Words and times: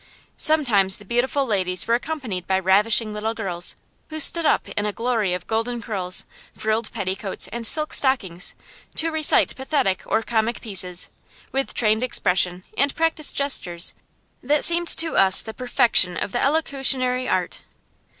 Sometimes 0.39 0.97
the 0.97 1.05
beautiful 1.05 1.45
ladies 1.45 1.85
were 1.85 1.93
accompanied 1.93 2.47
by 2.47 2.57
ravishing 2.57 3.13
little 3.13 3.35
girls 3.35 3.75
who 4.09 4.19
stood 4.19 4.47
up 4.47 4.67
in 4.69 4.87
a 4.87 4.91
glory 4.91 5.35
of 5.35 5.45
golden 5.45 5.79
curls, 5.79 6.25
frilled 6.57 6.91
petticoats, 6.91 7.47
and 7.51 7.67
silk 7.67 7.93
stockings, 7.93 8.55
to 8.95 9.11
recite 9.11 9.55
pathetic 9.55 10.01
or 10.07 10.23
comic 10.23 10.59
pieces, 10.59 11.09
with 11.51 11.75
trained 11.75 12.01
expression 12.01 12.63
and 12.75 12.95
practised 12.95 13.35
gestures 13.35 13.93
that 14.41 14.63
seemed 14.63 14.87
to 14.87 15.15
us 15.17 15.43
the 15.43 15.53
perfection 15.53 16.17
of 16.17 16.31
the 16.31 16.43
elocutionary 16.43 17.29
art. 17.29 17.61